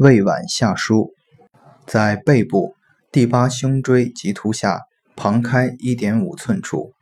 [0.00, 1.10] 胃脘下腧，
[1.86, 2.74] 在背部
[3.12, 4.80] 第八胸椎棘突下
[5.14, 6.94] 旁开一点五寸处。